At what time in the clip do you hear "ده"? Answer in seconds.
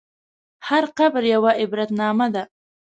2.33-2.43